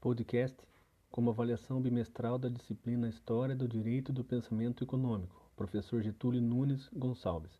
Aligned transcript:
podcast 0.00 0.56
como 1.10 1.28
avaliação 1.28 1.78
bimestral 1.78 2.38
da 2.38 2.48
disciplina 2.48 3.06
História 3.06 3.54
do 3.54 3.68
Direito 3.68 4.14
do 4.14 4.24
Pensamento 4.24 4.82
Econômico, 4.82 5.44
professor 5.54 6.00
Getúlio 6.00 6.40
Nunes 6.40 6.88
Gonçalves. 6.90 7.52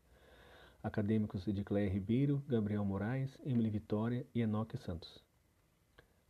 Acadêmicos 0.82 1.46
Edicleia 1.46 1.90
Ribeiro, 1.90 2.42
Gabriel 2.48 2.82
Moraes, 2.82 3.30
Emily 3.44 3.68
Vitória 3.68 4.26
e 4.34 4.40
Enoque 4.40 4.78
Santos. 4.78 5.22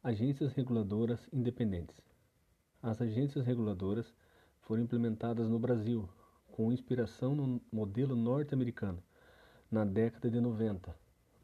Agências 0.03 0.53
reguladoras 0.53 1.21
independentes. 1.33 2.01
As 2.83 3.01
agências 3.01 3.47
reguladoras 3.47 4.13
foram 4.63 4.83
implementadas 4.83 5.49
no 5.49 5.61
Brasil, 5.61 6.09
com 6.51 6.73
inspiração 6.73 7.37
no 7.37 7.61
modelo 7.71 8.17
norte-americano, 8.17 9.01
na 9.71 9.85
década 9.85 10.29
de 10.29 10.41
90, 10.41 10.93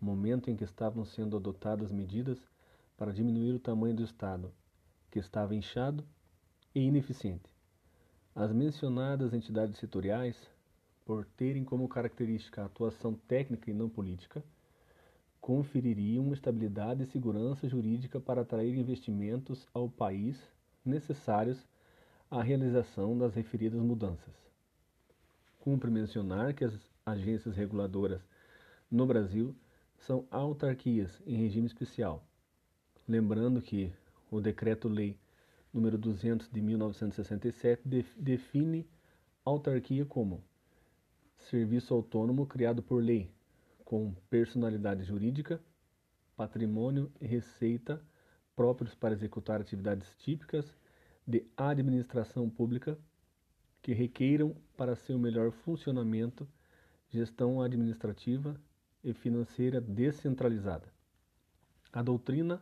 momento 0.01 0.51
em 0.51 0.57
que 0.57 0.65
estavam 0.65 1.05
sendo 1.05 1.37
adotadas 1.37 1.93
medidas 1.93 2.39
para 2.97 3.13
diminuir 3.13 3.53
o 3.53 3.59
tamanho 3.59 3.95
do 3.95 4.03
Estado, 4.03 4.53
que 5.11 5.19
estava 5.19 5.55
inchado 5.55 6.05
e 6.75 6.81
ineficiente. 6.81 7.55
As 8.35 8.53
mencionadas 8.53 9.33
entidades 9.33 9.79
setoriais, 9.79 10.37
por 11.05 11.25
terem 11.25 11.65
como 11.65 11.89
característica 11.89 12.63
a 12.63 12.67
atuação 12.67 13.15
técnica 13.15 13.71
e 13.71 13.75
não 13.75 13.89
política, 13.89 14.43
confeririam 15.41 16.33
estabilidade 16.33 17.05
e 17.05 17.07
segurança 17.07 17.69
jurídica 17.69 18.19
para 18.19 18.41
atrair 18.41 18.77
investimentos 18.77 19.67
ao 19.73 19.89
país 19.89 20.37
necessários 20.85 21.65
à 22.29 22.43
realização 22.43 23.17
das 23.17 23.35
referidas 23.35 23.81
mudanças. 23.81 24.35
Cumpre 25.61 25.91
mencionar 25.91 26.53
que 26.53 26.65
as 26.65 26.75
agências 27.05 27.55
reguladoras 27.55 28.21
no 28.91 29.07
Brasil 29.07 29.55
são 29.99 30.27
autarquias 30.31 31.23
em 31.25 31.37
regime 31.37 31.69
especial, 31.69 32.26
lembrando 33.09 33.61
que 33.61 33.93
o 34.31 34.41
Decreto-Lei 34.41 35.19
número 35.73 35.99
200 35.99 36.49
de 36.49 36.61
1967 36.61 37.83
define 38.17 38.89
autarquia 39.45 40.05
como 40.05 40.43
serviço 41.39 41.95
autônomo 41.95 42.47
criado 42.47 42.83
por 42.83 43.03
lei, 43.03 43.31
com 43.85 44.15
personalidade 44.29 45.05
jurídica, 45.05 45.61
patrimônio 46.35 47.13
e 47.21 47.27
receita 47.27 48.01
próprios 48.57 48.95
para 48.95 49.15
executar 49.15 49.61
atividades 49.61 50.09
típicas 50.17 50.67
de 51.27 51.47
administração 51.57 52.49
pública 52.49 52.99
que 53.83 53.93
requeiram 53.93 54.57
para 54.77 54.97
seu 54.97 55.19
melhor 55.19 55.53
funcionamento 55.53 56.49
gestão 57.11 57.61
administrativa 57.61 58.59
e 59.05 59.13
financeira 59.13 59.81
descentralizada. 59.81 60.93
A 61.93 62.03
doutrina 62.03 62.61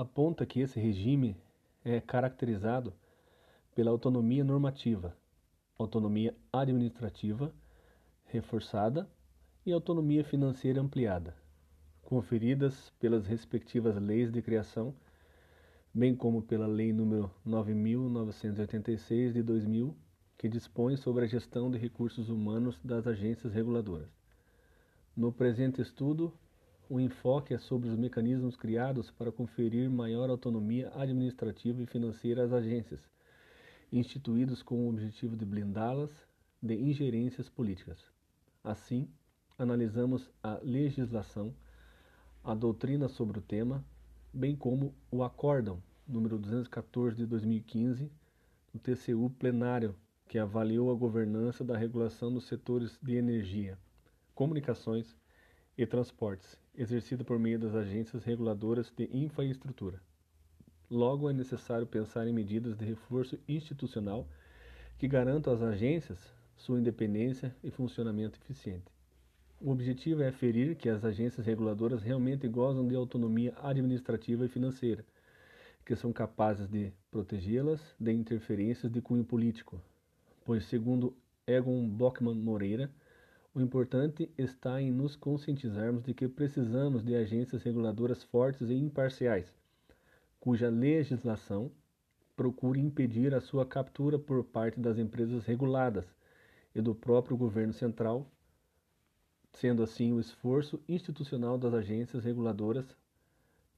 aponta 0.00 0.46
que 0.46 0.60
esse 0.60 0.78
regime 0.78 1.36
é 1.84 2.00
caracterizado 2.00 2.94
pela 3.74 3.90
autonomia 3.90 4.44
normativa, 4.44 5.16
autonomia 5.76 6.36
administrativa 6.52 7.52
reforçada 8.26 9.10
e 9.66 9.72
autonomia 9.72 10.22
financeira 10.22 10.80
ampliada, 10.80 11.34
conferidas 12.02 12.92
pelas 13.00 13.26
respectivas 13.26 13.96
leis 13.96 14.30
de 14.30 14.40
criação, 14.40 14.94
bem 15.92 16.14
como 16.14 16.42
pela 16.42 16.68
Lei 16.68 16.92
nº 16.92 17.28
9.986 17.44 19.32
de 19.32 19.42
2000, 19.42 19.96
que 20.36 20.48
dispõe 20.48 20.96
sobre 20.96 21.24
a 21.24 21.28
gestão 21.28 21.68
de 21.72 21.76
recursos 21.76 22.28
humanos 22.28 22.78
das 22.84 23.04
agências 23.08 23.52
reguladoras. 23.52 24.08
No 25.16 25.32
presente 25.32 25.82
estudo, 25.82 26.32
o 26.88 26.98
enfoque 26.98 27.52
é 27.52 27.58
sobre 27.58 27.88
os 27.88 27.96
mecanismos 27.96 28.56
criados 28.56 29.10
para 29.10 29.30
conferir 29.30 29.90
maior 29.90 30.30
autonomia 30.30 30.90
administrativa 30.94 31.82
e 31.82 31.86
financeira 31.86 32.44
às 32.44 32.52
agências, 32.52 33.00
instituídos 33.92 34.62
com 34.62 34.86
o 34.86 34.88
objetivo 34.88 35.36
de 35.36 35.44
blindá-las 35.44 36.10
de 36.62 36.74
ingerências 36.74 37.48
políticas. 37.48 37.98
Assim, 38.64 39.06
analisamos 39.58 40.30
a 40.42 40.58
legislação, 40.62 41.54
a 42.42 42.54
doutrina 42.54 43.06
sobre 43.06 43.38
o 43.38 43.42
tema, 43.42 43.84
bem 44.32 44.56
como 44.56 44.94
o 45.10 45.22
acórdão 45.22 45.82
número 46.06 46.38
214 46.38 47.16
de 47.16 47.26
2015 47.26 48.10
do 48.72 48.78
TCU 48.78 49.28
plenário 49.38 49.94
que 50.26 50.38
avaliou 50.38 50.90
a 50.90 50.94
governança 50.94 51.62
da 51.62 51.76
regulação 51.76 52.32
dos 52.32 52.46
setores 52.46 52.98
de 53.02 53.14
energia, 53.14 53.78
comunicações 54.34 55.14
e 55.76 55.86
transportes, 55.86 56.58
exercida 56.78 57.24
por 57.24 57.38
meio 57.38 57.58
das 57.58 57.74
agências 57.74 58.22
reguladoras 58.22 58.92
de 58.96 59.10
infraestrutura. 59.12 60.00
Logo, 60.88 61.28
é 61.28 61.32
necessário 61.32 61.86
pensar 61.86 62.26
em 62.28 62.32
medidas 62.32 62.76
de 62.76 62.84
reforço 62.84 63.38
institucional 63.48 64.26
que 64.96 65.08
garantam 65.08 65.52
às 65.52 65.60
agências 65.60 66.18
sua 66.56 66.78
independência 66.78 67.54
e 67.62 67.70
funcionamento 67.70 68.38
eficiente. 68.38 68.86
O 69.60 69.70
objetivo 69.70 70.22
é 70.22 70.28
aferir 70.28 70.76
que 70.76 70.88
as 70.88 71.04
agências 71.04 71.44
reguladoras 71.44 72.00
realmente 72.00 72.46
gozam 72.46 72.86
de 72.86 72.94
autonomia 72.94 73.52
administrativa 73.60 74.44
e 74.44 74.48
financeira, 74.48 75.04
que 75.84 75.96
são 75.96 76.12
capazes 76.12 76.68
de 76.68 76.92
protegê-las 77.10 77.80
de 77.98 78.12
interferências 78.12 78.90
de 78.90 79.00
cunho 79.00 79.24
político, 79.24 79.80
pois, 80.44 80.64
segundo 80.66 81.16
Egon 81.46 81.88
Blockman 81.88 82.36
Moreira, 82.36 82.88
o 83.54 83.60
importante 83.60 84.30
está 84.36 84.80
em 84.80 84.90
nos 84.90 85.16
conscientizarmos 85.16 86.02
de 86.02 86.14
que 86.14 86.28
precisamos 86.28 87.02
de 87.02 87.14
agências 87.14 87.62
reguladoras 87.62 88.22
fortes 88.22 88.68
e 88.68 88.74
imparciais, 88.74 89.52
cuja 90.38 90.68
legislação 90.68 91.70
procure 92.36 92.78
impedir 92.78 93.34
a 93.34 93.40
sua 93.40 93.66
captura 93.66 94.18
por 94.18 94.44
parte 94.44 94.78
das 94.78 94.98
empresas 94.98 95.44
reguladas 95.44 96.04
e 96.74 96.80
do 96.80 96.94
próprio 96.94 97.36
governo 97.36 97.72
central, 97.72 98.30
sendo 99.52 99.82
assim 99.82 100.12
o 100.12 100.20
esforço 100.20 100.80
institucional 100.88 101.58
das 101.58 101.74
agências 101.74 102.22
reguladoras 102.22 102.86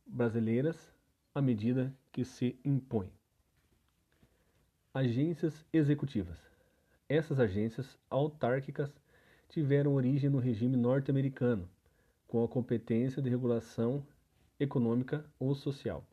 brasileiras 0.04 0.92
à 1.34 1.40
medida 1.40 1.94
que 2.12 2.24
se 2.24 2.58
impõe. 2.64 3.10
Agências 4.92 5.64
executivas. 5.72 6.38
Essas 7.08 7.38
agências 7.38 7.96
autárquicas 8.10 8.92
tiveram 9.50 9.94
origem 9.94 10.30
no 10.30 10.38
regime 10.38 10.76
norte-americano, 10.76 11.68
com 12.28 12.42
a 12.44 12.48
competência 12.48 13.20
de 13.20 13.28
regulação 13.28 14.06
econômica 14.58 15.24
ou 15.40 15.54
social. 15.56 16.04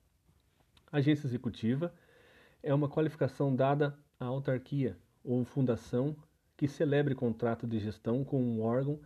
Agência 0.92 1.28
executiva 1.28 1.94
é 2.64 2.74
uma 2.74 2.90
qualificação 2.90 3.56
dada 3.56 3.96
à 4.20 4.26
autarquia 4.26 4.98
ou 5.24 5.46
fundação 5.46 6.16
que 6.58 6.68
celebre 6.68 7.14
contrato 7.14 7.68
de 7.68 7.78
gestão 7.78 8.24
com 8.24 8.42
um 8.42 8.64
órgão 8.64 9.00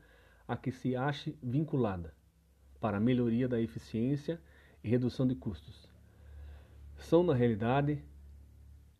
a 0.47 0.55
que 0.55 0.71
se 0.71 0.95
ache 0.95 1.37
vinculada, 1.43 2.13
para 2.79 3.01
melhoria 3.01 3.49
da 3.49 3.59
eficiência 3.59 4.39
e 4.81 4.87
redução 4.87 5.27
de 5.27 5.35
custos. 5.35 5.91
São, 6.97 7.21
na 7.21 7.33
realidade, 7.33 8.01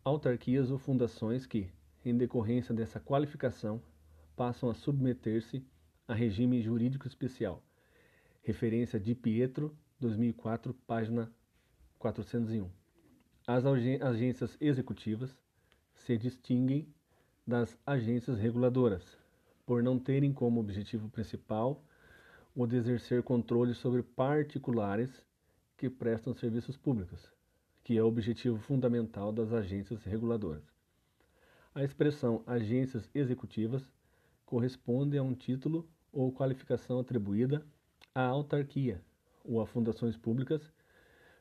autarquias 0.04 0.70
ou 0.70 0.76
fundações 0.76 1.46
que, 1.46 1.70
em 2.04 2.14
decorrência 2.14 2.74
dessa 2.74 3.00
qualificação, 3.00 3.80
passam 4.36 4.70
a 4.70 4.74
submeter-se 4.74 5.64
a 6.06 6.14
regime 6.14 6.60
jurídico 6.60 7.06
especial. 7.06 7.62
Referência 8.42 8.98
de 8.98 9.14
Pietro, 9.14 9.76
2004, 10.00 10.74
página 10.86 11.32
401. 11.98 12.68
As 13.46 13.64
agências 13.64 14.56
executivas 14.60 15.36
se 15.94 16.16
distinguem 16.16 16.88
das 17.46 17.78
agências 17.86 18.38
reguladoras, 18.38 19.16
por 19.64 19.82
não 19.82 19.98
terem 19.98 20.32
como 20.32 20.60
objetivo 20.60 21.08
principal 21.08 21.84
o 22.54 22.66
de 22.66 22.76
exercer 22.76 23.22
controle 23.22 23.74
sobre 23.74 24.02
particulares 24.02 25.10
que 25.76 25.88
prestam 25.88 26.34
serviços 26.34 26.76
públicos, 26.76 27.32
que 27.82 27.96
é 27.96 28.02
o 28.02 28.06
objetivo 28.06 28.58
fundamental 28.58 29.32
das 29.32 29.52
agências 29.52 30.04
reguladoras. 30.04 30.62
A 31.74 31.82
expressão 31.82 32.42
agências 32.46 33.08
executivas 33.14 33.82
corresponde 34.52 35.16
a 35.16 35.22
um 35.22 35.32
título 35.32 35.88
ou 36.12 36.30
qualificação 36.30 36.98
atribuída 36.98 37.64
à 38.14 38.22
autarquia 38.22 39.00
ou 39.42 39.62
a 39.62 39.66
fundações 39.66 40.14
públicas 40.14 40.60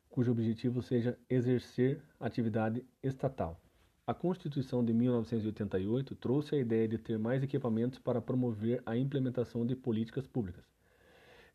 cujo 0.09 0.31
objetivo 0.31 0.81
seja 0.81 1.19
exercer 1.29 2.01
atividade 2.17 2.85
estatal. 3.03 3.59
A 4.07 4.13
Constituição 4.13 4.81
de 4.81 4.93
1988 4.93 6.15
trouxe 6.15 6.55
a 6.55 6.57
ideia 6.57 6.87
de 6.87 6.97
ter 6.97 7.19
mais 7.19 7.43
equipamentos 7.43 7.99
para 7.99 8.21
promover 8.21 8.81
a 8.85 8.95
implementação 8.95 9.65
de 9.65 9.75
políticas 9.75 10.25
públicas, 10.25 10.63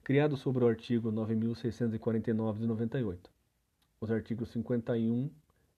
criado 0.05 0.37
sobre 0.37 0.62
o 0.62 0.69
artigo 0.69 1.11
9649 1.11 2.61
de 2.61 2.67
98. 2.67 3.31
Os 3.99 4.11
artigos 4.11 4.50
51 4.50 5.31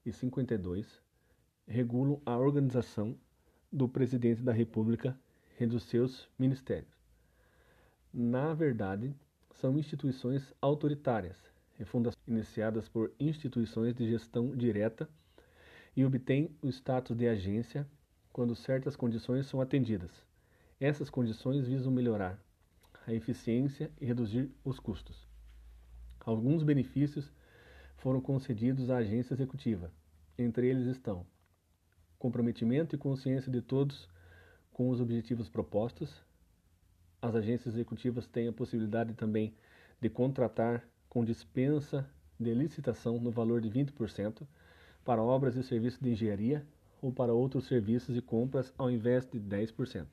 e 0.05 0.13
52 0.13 1.01
regulam 1.69 2.21
a 2.27 2.37
organização 2.37 3.17
do 3.73 3.89
Presidente 3.89 4.43
da 4.43 4.53
República 4.53 5.17
e 5.61 5.67
dos 5.67 5.85
seus 5.85 6.29
ministérios. 6.39 6.97
Na 8.13 8.55
verdade, 8.55 9.15
são 9.51 9.79
instituições 9.79 10.53
autoritárias, 10.61 11.37
e 11.79 11.85
fundações 11.85 12.27
iniciadas 12.27 12.89
por 12.89 13.13
instituições 13.21 13.95
de 13.95 14.09
gestão 14.09 14.55
direta 14.57 15.09
e 15.97 16.05
obtém 16.05 16.51
o 16.61 16.69
status 16.69 17.17
de 17.17 17.29
agência 17.29 17.87
quando 18.33 18.55
certas 18.55 18.97
condições 18.97 19.47
são 19.47 19.61
atendidas. 19.61 20.11
Essas 20.81 21.11
condições 21.11 21.67
visam 21.67 21.93
melhorar 21.93 22.39
a 23.07 23.13
eficiência 23.13 23.91
e 24.01 24.05
reduzir 24.05 24.51
os 24.65 24.79
custos. 24.79 25.27
Alguns 26.21 26.63
benefícios 26.63 27.33
foram 27.97 28.21
concedidos 28.21 28.91
à 28.91 28.99
agência 28.99 29.35
executiva. 29.35 29.91
Entre 30.37 30.69
eles 30.69 30.87
estão 30.87 31.27
comprometimento 32.19 32.95
e 32.95 32.99
consciência 32.99 33.51
de 33.51 33.63
todos 33.63 34.09
com 34.79 34.91
os 34.91 35.01
objetivos 35.01 35.49
propostos. 35.49 36.23
As 37.21 37.35
agências 37.35 37.75
executivas 37.75 38.29
têm 38.29 38.47
a 38.47 38.53
possibilidade 38.53 39.13
também 39.13 39.53
de 40.01 40.09
contratar 40.09 40.89
com 41.09 41.25
dispensa 41.25 42.09
de 42.39 42.55
licitação 42.55 43.19
no 43.19 43.33
valor 43.33 43.61
de 43.61 43.69
20% 43.69 44.47
para 45.05 45.21
obras 45.21 45.57
e 45.57 45.65
serviços 45.65 45.99
de 45.99 46.11
engenharia 46.11 46.65
ou 47.03 47.11
para 47.11 47.33
outros 47.35 47.67
serviços 47.67 48.17
e 48.17 48.23
compras 48.23 48.73
ao 48.79 48.89
invés 48.89 49.27
de 49.27 49.41
10%. 49.41 50.07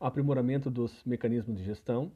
Aprimoramento 0.00 0.68
dos 0.68 1.04
mecanismos 1.04 1.56
de 1.56 1.62
gestão, 1.62 2.10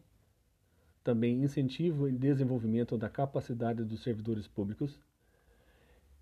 também 1.05 1.45
incentivo 1.45 2.09
e 2.09 2.19
desenvolvimento 2.19 2.99
da 2.99 3.09
capacidade 3.09 3.85
dos 3.85 4.03
servidores 4.03 4.49
públicos, 4.49 4.99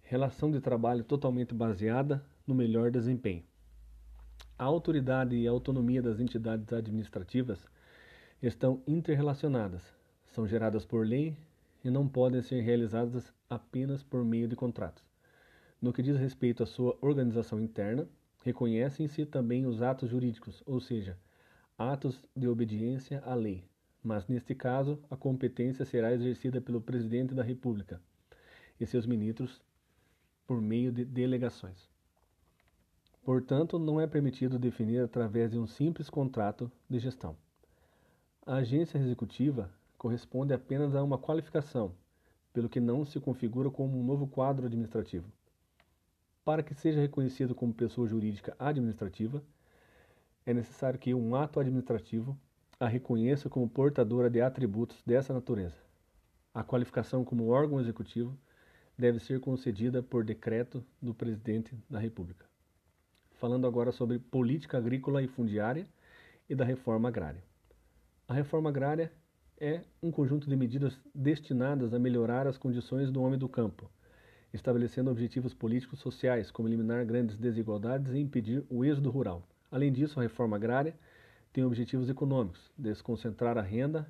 relação 0.03 0.51
de 0.51 0.61
trabalho 0.61 1.03
totalmente 1.03 1.55
baseada 1.55 2.23
no 2.47 2.55
melhor 2.55 2.91
desempenho. 2.91 3.43
A 4.59 4.65
autoridade 4.65 5.37
e 5.37 5.47
a 5.47 5.51
autonomia 5.51 6.03
das 6.03 6.21
entidades 6.21 6.73
administrativas 6.73 7.67
estão 8.43 8.83
interrelacionadas, 8.87 9.83
são 10.27 10.47
geradas 10.47 10.85
por 10.85 11.07
lei 11.07 11.37
e 11.85 11.91
não 11.91 12.09
podem 12.09 12.43
ser 12.43 12.61
realizadas 12.61 13.33
apenas 13.49 14.03
por 14.03 14.25
meio 14.25 14.49
de 14.49 14.57
contratos. 14.57 15.05
No 15.81 15.93
que 15.93 16.03
diz 16.03 16.17
respeito 16.17 16.63
à 16.63 16.67
sua 16.67 16.99
organização 17.01 17.61
interna, 17.61 18.09
reconhecem-se 18.45 19.25
também 19.27 19.67
os 19.67 19.81
atos 19.81 20.11
jurídicos, 20.11 20.63
ou 20.67 20.81
seja, 20.81 21.17
atos 21.77 22.21
de 22.35 22.49
obediência 22.49 23.23
à 23.25 23.35
lei, 23.35 23.65
mas 24.03 24.27
neste 24.27 24.55
caso 24.55 24.99
a 25.11 25.17
competência 25.17 25.85
será 25.85 26.13
exercida 26.13 26.61
pelo 26.61 26.81
Presidente 26.81 27.35
da 27.35 27.43
República 27.43 28.01
e 28.81 28.87
seus 28.87 29.07
ministros 29.07 29.61
por 30.47 30.61
meio 30.61 30.91
de 30.91 31.05
delegações. 31.05 31.89
Portanto, 33.29 33.79
não 33.79 34.01
é 34.01 34.07
permitido 34.07 34.59
definir 34.59 35.03
através 35.03 35.51
de 35.51 35.59
um 35.59 35.67
simples 35.67 36.09
contrato 36.09 36.73
de 36.89 36.99
gestão. 36.99 37.37
A 38.47 38.55
agência 38.55 38.97
executiva 38.97 39.71
corresponde 39.99 40.55
apenas 40.55 40.97
a 40.97 41.03
uma 41.03 41.19
qualificação, 41.19 41.93
pelo 42.55 42.71
que 42.71 42.81
não 42.81 43.05
se 43.05 43.21
configura 43.21 43.69
como 43.69 44.01
um 44.01 44.03
novo 44.03 44.27
quadro 44.27 44.65
administrativo. 44.65 45.31
Para 46.43 46.63
que 46.63 46.73
seja 46.73 47.03
reconhecido 47.03 47.55
como 47.55 47.75
pessoa 47.75 48.09
jurídica 48.09 48.57
administrativa, 48.59 49.43
é 50.47 50.55
necessário 50.55 50.99
que 50.99 51.13
um 51.13 51.37
ato 51.37 51.61
administrativo 51.61 52.35
a 52.81 52.89
reconheça 52.89 53.51
como 53.51 53.69
portadora 53.69 54.31
de 54.31 54.41
atributos 54.41 55.03
dessa 55.05 55.35
natureza. 55.35 55.77
A 56.55 56.65
qualificação 56.65 57.27
como 57.27 57.51
órgão 57.51 57.79
executivo 57.79 58.35
deve 58.97 59.19
ser 59.19 59.39
concedida 59.39 60.03
por 60.03 60.25
decreto 60.25 60.83
do 60.99 61.13
Presidente 61.13 61.77
da 61.91 61.99
República. 61.99 62.48
Falando 63.39 63.69
agora 63.69 63.93
sobre 63.93 64.19
política 64.19 64.79
agrícola 64.79 65.23
e 65.23 65.29
fundiária 65.29 65.87
e 66.51 66.57
da 66.57 66.65
reforma 66.65 67.09
agrária. 67.09 67.41
A 68.27 68.35
reforma 68.35 68.69
agrária 68.69 69.13
é 69.61 69.83
um 70.03 70.11
conjunto 70.11 70.49
de 70.49 70.57
medidas 70.57 70.99
destinadas 71.15 71.95
a 71.95 72.01
melhorar 72.01 72.49
as 72.49 72.59
condições 72.59 73.13
do 73.13 73.23
homem 73.23 73.39
do 73.39 73.49
campo, 73.49 73.89
estabelecendo 74.53 75.09
objetivos 75.09 75.55
políticos 75.55 76.01
sociais, 76.01 76.51
como 76.51 76.69
eliminar 76.69 77.05
grandes 77.05 77.39
desigualdades 77.39 78.13
e 78.13 78.19
impedir 78.19 78.65
o 78.69 78.85
êxodo 78.85 79.09
rural. 79.09 79.47
Além 79.71 79.93
disso, 79.93 80.19
a 80.19 80.23
reforma 80.25 80.57
agrária 80.57 80.97
tem 81.53 81.63
objetivos 81.63 82.11
econômicos, 82.11 82.73
desconcentrar 82.77 83.57
a 83.57 83.63
renda 83.63 84.05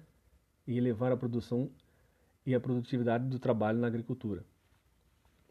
e 0.66 0.78
elevar 0.78 1.12
a 1.12 1.16
produção 1.18 1.70
e 2.46 2.54
a 2.54 2.60
produtividade 2.60 3.26
do 3.26 3.38
trabalho 3.38 3.78
na 3.78 3.88
agricultura. 3.88 4.42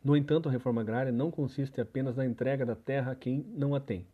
No 0.03 0.15
entanto, 0.15 0.47
a 0.47 0.51
reforma 0.51 0.81
agrária 0.81 1.11
não 1.11 1.31
consiste 1.31 1.81
apenas 1.81 2.15
na 2.15 2.25
entrega 2.25 2.65
da 2.65 2.75
terra 2.75 3.11
a 3.11 3.15
quem 3.15 3.45
não 3.55 3.75
a 3.75 3.79
tem, 3.79 4.05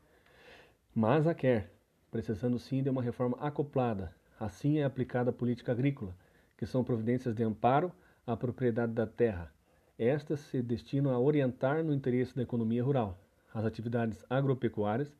mas 0.95 1.27
a 1.27 1.33
quer, 1.33 1.71
precisando 2.11 2.57
sim 2.57 2.81
de 2.81 2.89
uma 2.89 3.01
reforma 3.01 3.37
acoplada. 3.39 4.13
Assim 4.39 4.79
é 4.79 4.83
aplicada 4.83 5.29
a 5.29 5.33
política 5.33 5.71
agrícola, 5.71 6.15
que 6.57 6.65
são 6.65 6.83
providências 6.83 7.35
de 7.35 7.43
amparo 7.43 7.91
à 8.25 8.35
propriedade 8.35 8.93
da 8.93 9.05
terra, 9.05 9.51
estas 9.97 10.39
se 10.39 10.61
destinam 10.61 11.11
a 11.11 11.19
orientar 11.19 11.83
no 11.83 11.93
interesse 11.93 12.35
da 12.35 12.41
economia 12.41 12.83
rural 12.83 13.19
as 13.53 13.63
atividades 13.63 14.25
agropecuárias, 14.27 15.15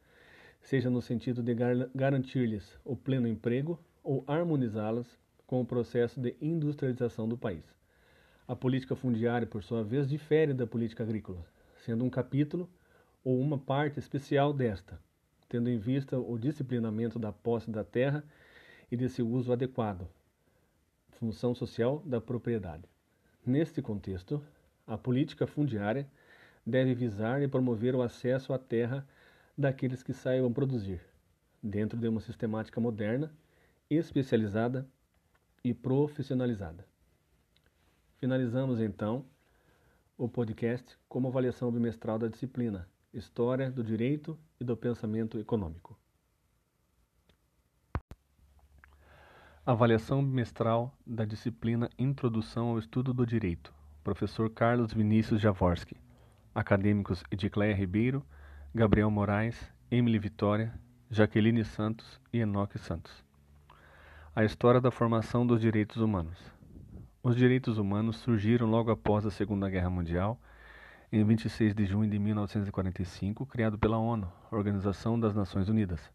seja 0.61 0.89
no 0.89 1.01
sentido 1.01 1.43
de 1.43 1.53
gar 1.53 1.75
garantir-lhes 1.93 2.77
o 2.83 2.95
pleno 2.95 3.27
emprego 3.27 3.79
ou 4.03 4.23
harmonizá-las 4.25 5.07
com 5.45 5.61
o 5.61 5.65
processo 5.65 6.19
de 6.19 6.35
industrialização 6.41 7.29
do 7.29 7.37
país. 7.37 7.63
A 8.45 8.55
política 8.55 8.93
fundiária, 8.93 9.47
por 9.47 9.63
sua 9.63 9.85
vez, 9.85 10.07
difere 10.07 10.53
da 10.53 10.67
política 10.67 11.01
agrícola, 11.01 11.45
sendo 11.85 12.03
um 12.03 12.09
capítulo 12.09 12.69
ou 13.23 13.39
uma 13.39 13.57
parte 13.57 13.99
especial 13.99 14.51
desta, 14.51 14.99
tendo 15.47 15.69
em 15.69 15.77
vista 15.77 16.19
o 16.19 16.37
disciplinamento 16.37 17.17
da 17.17 17.31
posse 17.31 17.71
da 17.71 17.85
terra 17.85 18.21
e 18.91 18.97
de 18.97 19.07
seu 19.07 19.25
uso 19.29 19.53
adequado, 19.53 20.09
função 21.11 21.55
social 21.55 22.03
da 22.05 22.19
propriedade. 22.19 22.83
Neste 23.45 23.81
contexto, 23.81 24.43
a 24.85 24.97
política 24.97 25.47
fundiária 25.47 26.05
deve 26.65 26.93
visar 26.93 27.41
e 27.41 27.47
promover 27.47 27.95
o 27.95 28.01
acesso 28.01 28.51
à 28.51 28.59
terra 28.59 29.07
daqueles 29.57 30.03
que 30.03 30.11
saibam 30.11 30.51
produzir, 30.51 30.99
dentro 31.61 31.97
de 31.97 32.09
uma 32.09 32.19
sistemática 32.19 32.81
moderna, 32.81 33.31
especializada 33.89 34.85
e 35.63 35.73
profissionalizada. 35.73 36.92
Finalizamos 38.23 38.79
então 38.79 39.25
o 40.17 40.29
podcast 40.29 40.97
como 41.09 41.27
avaliação 41.27 41.69
bimestral 41.69 42.17
da 42.17 42.29
disciplina 42.29 42.87
História 43.13 43.69
do 43.69 43.83
Direito 43.83 44.39
e 44.61 44.63
do 44.63 44.77
Pensamento 44.77 45.37
Econômico. 45.37 45.99
Avaliação 49.65 50.23
bimestral 50.23 50.97
da 51.05 51.25
disciplina 51.25 51.89
Introdução 51.99 52.69
ao 52.69 52.79
Estudo 52.79 53.13
do 53.13 53.25
Direito 53.25 53.73
professor 54.05 54.49
Carlos 54.49 54.93
Vinícius 54.93 55.41
Javorski, 55.41 55.97
acadêmicos 56.55 57.25
Edicleia 57.29 57.75
Ribeiro, 57.75 58.25
Gabriel 58.73 59.11
Moraes, 59.11 59.69
Emily 59.91 60.17
Vitória, 60.17 60.73
Jaqueline 61.11 61.65
Santos 61.65 62.21
e 62.31 62.39
Enoque 62.39 62.79
Santos. 62.79 63.21
A 64.33 64.45
história 64.45 64.79
da 64.79 64.91
formação 64.91 65.45
dos 65.45 65.59
direitos 65.59 65.97
humanos. 65.97 66.62
Os 67.25 67.37
direitos 67.37 67.77
humanos 67.77 68.17
surgiram 68.17 68.69
logo 68.69 68.91
após 68.91 69.25
a 69.25 69.31
Segunda 69.31 69.69
Guerra 69.69 69.89
Mundial, 69.89 70.37
em 71.09 71.23
26 71.23 71.73
de 71.73 71.85
junho 71.85 72.09
de 72.09 72.19
1945, 72.19 73.45
criado 73.45 73.77
pela 73.77 73.97
ONU, 73.97 74.29
Organização 74.51 75.17
das 75.17 75.33
Nações 75.33 75.69
Unidas, 75.69 76.11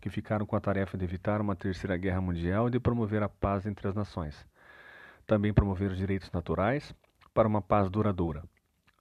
que 0.00 0.08
ficaram 0.08 0.46
com 0.46 0.56
a 0.56 0.60
tarefa 0.60 0.96
de 0.96 1.04
evitar 1.04 1.42
uma 1.42 1.54
terceira 1.54 1.94
guerra 1.98 2.22
mundial 2.22 2.68
e 2.68 2.70
de 2.70 2.80
promover 2.80 3.22
a 3.22 3.28
paz 3.28 3.66
entre 3.66 3.86
as 3.86 3.94
nações. 3.94 4.48
Também 5.26 5.52
promover 5.52 5.90
os 5.90 5.98
direitos 5.98 6.32
naturais, 6.32 6.94
para 7.34 7.46
uma 7.46 7.60
paz 7.60 7.90
duradoura. 7.90 8.42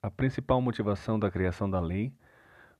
A 0.04 0.12
principal 0.12 0.62
motivação 0.62 1.18
da 1.18 1.32
criação 1.32 1.70
da 1.70 1.80
lei 1.80 2.12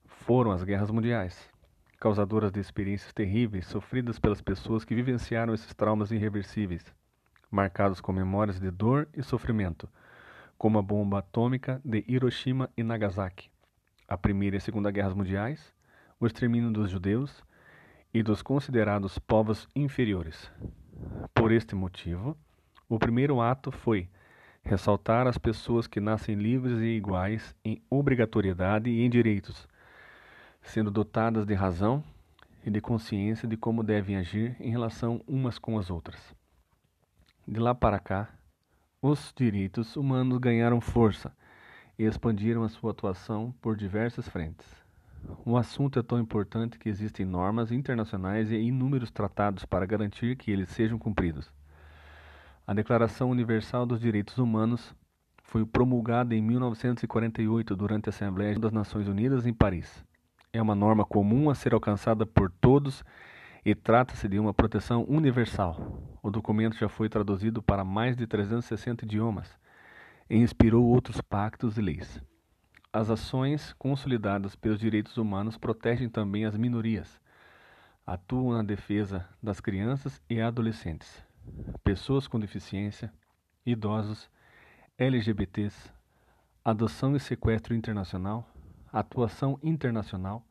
foram 0.06 0.52
as 0.52 0.66
guerras 0.66 0.92
mundiais, 0.92 1.50
causadoras 1.98 2.52
de 2.52 2.60
experiências 2.60 3.14
terríveis 3.14 3.68
sofridas 3.68 4.20
pelas 4.20 4.42
pessoas 4.42 4.84
que 4.84 4.94
vivenciaram 4.94 5.54
esses 5.54 5.74
traumas 5.74 6.12
irreversíveis, 6.12 6.94
marcados 7.50 8.02
com 8.02 8.12
memórias 8.12 8.60
de 8.60 8.70
dor 8.72 9.08
e 9.14 9.24
sofrimento, 9.24 9.90
como 10.58 10.80
a 10.80 10.82
bomba 10.82 11.20
atômica 11.20 11.82
de 11.84 12.04
Hiroshima 12.08 12.70
e 12.78 12.84
Nagasaki, 12.84 13.50
a 14.08 14.18
Primeira 14.18 14.58
e 14.58 14.62
Segunda 14.62 14.92
Guerras 14.92 15.14
Mundiais, 15.14 15.74
o 16.20 16.26
extermínio 16.26 16.72
dos 16.72 16.90
judeus 16.90 17.44
e 18.14 18.24
dos 18.24 18.42
considerados 18.42 19.20
povos 19.20 19.68
inferiores. 19.76 20.50
Por 21.34 21.52
este 21.52 21.76
motivo, 21.76 22.38
o 22.88 22.98
primeiro 22.98 23.42
ato 23.42 23.72
foi 23.72 24.10
ressaltar 24.64 25.28
as 25.28 25.38
pessoas 25.38 25.86
que 25.86 26.00
nascem 26.00 26.36
livres 26.36 26.80
e 26.80 26.96
iguais 26.96 27.56
em 27.64 27.82
obrigatoriedade 27.90 28.90
e 28.90 29.02
em 29.02 29.10
direitos, 29.10 29.68
sendo 30.62 30.90
dotadas 30.90 31.46
de 31.46 31.54
razão 31.54 32.04
e 32.66 32.72
de 32.72 32.82
consciência 32.82 33.48
de 33.48 33.56
como 33.56 33.84
devem 33.84 34.16
agir 34.16 34.56
em 34.60 34.72
relação 34.72 35.22
umas 35.28 35.60
com 35.60 35.78
as 35.78 35.92
outras. 35.92 36.34
De 37.48 37.60
lá 37.60 37.76
para 37.76 38.00
cá, 38.00 38.28
os 39.00 39.32
direitos 39.36 39.96
humanos 39.96 40.40
ganharam 40.40 40.82
força 40.82 41.32
e 41.98 42.04
expandiram 42.04 42.64
a 42.64 42.70
sua 42.70 42.90
atuação 42.90 43.54
por 43.62 43.78
diversas 43.78 44.28
frentes. 44.28 44.66
O 45.46 45.56
assunto 45.56 46.00
é 46.00 46.02
tão 46.02 46.20
importante 46.20 46.80
que 46.80 46.90
existem 46.90 47.24
normas 47.24 47.72
internacionais 47.72 48.50
e 48.50 48.56
inúmeros 48.56 49.12
tratados 49.12 49.64
para 49.64 49.86
garantir 49.86 50.36
que 50.36 50.50
eles 50.50 50.70
sejam 50.70 50.98
cumpridos. 50.98 51.54
A 52.66 52.74
Declaração 52.74 53.30
Universal 53.30 53.86
dos 53.86 54.00
Direitos 54.00 54.40
Humanos 54.40 54.96
foi 55.44 55.64
promulgada 55.68 56.34
em 56.34 56.42
1948 56.42 57.76
durante 57.76 58.08
a 58.08 58.12
Assembleia 58.12 58.58
das 58.58 58.72
Nações 58.72 59.08
Unidas 59.08 59.46
em 59.46 59.54
Paris. 59.54 60.04
É 60.52 60.60
uma 60.60 60.74
norma 60.74 61.06
comum 61.06 61.52
a 61.52 61.54
ser 61.54 61.76
alcançada 61.76 62.26
por 62.26 62.50
todos 62.50 63.04
e 63.66 63.74
trata-se 63.74 64.30
de 64.30 64.38
uma 64.38 64.54
proteção 64.54 65.04
universal. 65.10 66.20
O 66.22 66.30
documento 66.30 66.78
já 66.78 66.88
foi 66.88 67.10
traduzido 67.10 67.64
para 67.64 67.84
mais 67.84 68.16
de 68.16 68.28
360 68.28 69.06
idiomas 69.06 69.58
e 70.30 70.38
inspirou 70.38 70.86
outros 70.86 71.20
pactos 71.20 71.76
e 71.80 71.82
leis. 71.82 72.22
As 72.94 73.10
ações 73.10 73.74
consolidadas 73.74 74.56
pelos 74.56 74.80
direitos 74.80 75.18
humanos 75.18 75.58
protegem 75.58 76.08
também 76.08 76.46
as 76.46 76.56
minorias. 76.56 77.20
Atuam 78.06 78.54
na 78.54 78.64
defesa 78.64 79.28
das 79.42 79.60
crianças 79.60 80.22
e 80.30 80.40
adolescentes, 80.40 81.26
pessoas 81.84 82.28
com 82.28 82.40
deficiência, 82.40 83.12
idosos, 83.66 84.30
LGBTs, 84.96 85.92
adoção 86.64 87.16
e 87.16 87.20
sequestro 87.20 87.74
internacional, 87.74 88.48
atuação 88.94 89.60
internacional, 89.64 90.46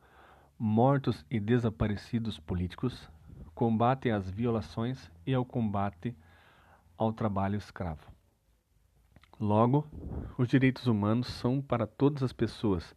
mortos 0.57 1.25
e 1.29 1.39
desaparecidos 1.39 2.39
políticos, 2.39 3.09
combate 3.53 4.09
às 4.09 4.29
violações 4.29 5.11
e 5.25 5.33
ao 5.33 5.45
combate 5.45 6.15
ao 6.97 7.11
trabalho 7.11 7.57
escravo. 7.57 8.11
Logo, 9.39 9.85
os 10.37 10.47
direitos 10.47 10.87
humanos 10.87 11.27
são 11.27 11.61
para 11.61 11.85
todas 11.85 12.23
as 12.23 12.31
pessoas, 12.31 12.95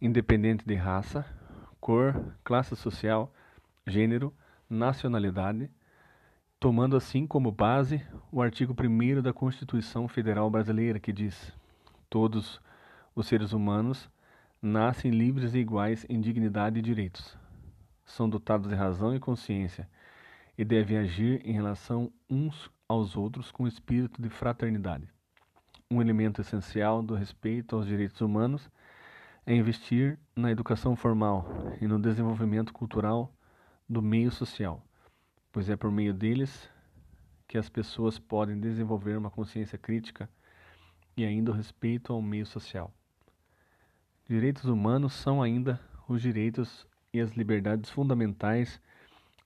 independente 0.00 0.64
de 0.64 0.74
raça, 0.74 1.26
cor, 1.80 2.36
classe 2.44 2.76
social, 2.76 3.32
gênero, 3.84 4.32
nacionalidade, 4.70 5.68
tomando 6.60 6.96
assim 6.96 7.26
como 7.26 7.50
base 7.50 8.00
o 8.30 8.40
artigo 8.40 8.74
1 8.78 9.22
da 9.22 9.32
Constituição 9.32 10.06
Federal 10.06 10.48
Brasileira, 10.48 11.00
que 11.00 11.12
diz: 11.12 11.52
Todos 12.08 12.60
os 13.14 13.26
seres 13.26 13.52
humanos 13.52 14.08
nascem 14.60 15.10
livres 15.10 15.54
e 15.54 15.58
iguais 15.58 16.06
em 16.08 16.20
dignidade 16.20 16.78
e 16.78 16.82
direitos. 16.82 17.36
São 18.04 18.28
dotados 18.28 18.68
de 18.68 18.74
razão 18.74 19.14
e 19.14 19.20
consciência 19.20 19.88
e 20.56 20.64
devem 20.64 20.98
agir 20.98 21.40
em 21.44 21.52
relação 21.52 22.12
uns 22.30 22.70
aos 22.88 23.16
outros 23.16 23.50
com 23.50 23.66
espírito 23.66 24.20
de 24.22 24.28
fraternidade 24.28 25.08
um 25.90 26.00
elemento 26.00 26.40
essencial 26.40 27.02
do 27.02 27.14
respeito 27.14 27.76
aos 27.76 27.86
direitos 27.86 28.20
humanos 28.20 28.68
é 29.44 29.54
investir 29.54 30.18
na 30.34 30.50
educação 30.50 30.96
formal 30.96 31.46
e 31.80 31.86
no 31.86 31.98
desenvolvimento 31.98 32.72
cultural 32.72 33.32
do 33.88 34.02
meio 34.02 34.30
social, 34.32 34.84
pois 35.52 35.70
é 35.70 35.76
por 35.76 35.92
meio 35.92 36.12
deles 36.12 36.68
que 37.46 37.56
as 37.56 37.68
pessoas 37.68 38.18
podem 38.18 38.58
desenvolver 38.58 39.16
uma 39.16 39.30
consciência 39.30 39.78
crítica 39.78 40.28
e 41.16 41.24
ainda 41.24 41.52
o 41.52 41.54
respeito 41.54 42.12
ao 42.12 42.20
meio 42.20 42.44
social. 42.44 42.92
Direitos 44.28 44.64
humanos 44.64 45.12
são 45.12 45.40
ainda 45.40 45.80
os 46.08 46.20
direitos 46.20 46.84
e 47.12 47.20
as 47.20 47.30
liberdades 47.36 47.88
fundamentais 47.90 48.80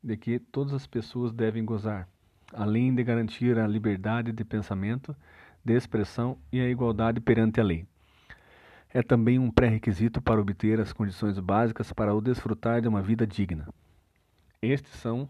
de 0.03 0.17
que 0.17 0.39
todas 0.39 0.73
as 0.73 0.87
pessoas 0.87 1.35
devem 1.35 1.67
gozar, 1.67 2.09
além 2.51 2.95
de 2.95 3.05
garantir 3.05 3.59
a 3.59 3.67
liberdade 3.67 4.33
de 4.33 4.43
pensamento 4.43 5.15
de 5.63 5.75
expressão 5.75 6.39
e 6.51 6.59
a 6.59 6.69
igualdade 6.69 7.21
perante 7.21 7.61
a 7.61 7.63
lei. 7.63 7.87
É 8.89 9.03
também 9.03 9.39
um 9.39 9.51
pré-requisito 9.51 10.23
para 10.23 10.41
obter 10.41 10.81
as 10.81 10.95
condições 10.95 11.39
básicas 11.39 11.93
para 11.93 12.15
o 12.15 12.21
desfrutar 12.23 12.81
de 12.81 12.89
uma 12.89 13.03
vida 13.03 13.27
digna. 13.27 13.69
Estes 14.63 14.93
são 14.93 15.29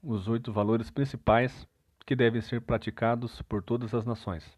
os 0.00 0.28
oito 0.28 0.52
valores 0.52 0.90
principais 0.90 1.66
que 2.06 2.14
devem 2.14 2.40
ser 2.40 2.60
praticados 2.60 3.42
por 3.42 3.64
todas 3.64 3.92
as 3.94 4.06
nações: 4.06 4.56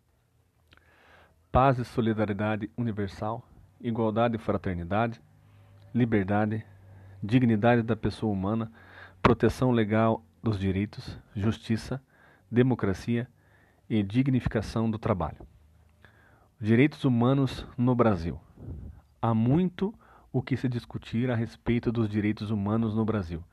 paz 1.50 1.78
e 1.78 1.84
solidariedade 1.84 2.70
universal, 2.76 3.42
igualdade 3.84 4.36
e 4.36 4.38
fraternidade, 4.38 5.20
liberdade, 5.94 6.64
dignidade 7.22 7.82
da 7.82 7.94
pessoa 7.94 8.32
humana, 8.32 8.72
proteção 9.20 9.70
legal 9.70 10.24
dos 10.42 10.58
direitos, 10.58 11.18
justiça, 11.36 12.02
democracia 12.50 13.28
e 13.88 14.02
dignificação 14.02 14.90
do 14.90 14.98
trabalho. 14.98 15.46
Direitos 16.58 17.04
humanos 17.04 17.66
no 17.76 17.94
Brasil. 17.94 18.40
Há 19.20 19.34
muito 19.34 19.94
o 20.32 20.40
que 20.40 20.56
se 20.56 20.66
discutir 20.66 21.30
a 21.30 21.34
respeito 21.34 21.92
dos 21.92 22.08
direitos 22.08 22.50
humanos 22.50 22.94
no 22.94 23.04
Brasil. 23.04 23.44